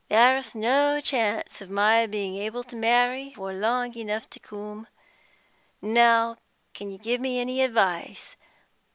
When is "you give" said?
6.89-7.21